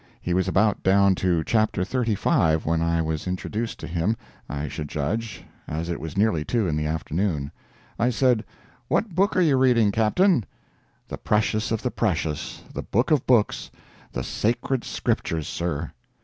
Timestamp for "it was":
5.91-6.17